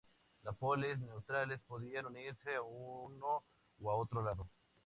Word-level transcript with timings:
Las 0.41 0.57
polis 0.57 0.97
neutrales 0.97 1.59
podían 1.59 2.07
unirse 2.07 2.55
a 2.55 2.63
uno 2.63 3.45
u 3.77 3.87
otro 3.89 4.23
lado. 4.23 4.49